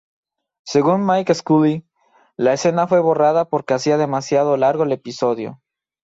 [0.65, 1.85] Según Mike Scully,
[2.35, 5.61] la escena fue borrada porque hacía demasiado largo el episodio.